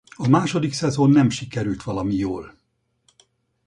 A 0.15 0.27
második 0.27 0.73
szezon 0.73 1.09
nem 1.09 1.29
sikerült 1.29 1.83
valami 1.83 2.13
jól. 2.15 2.53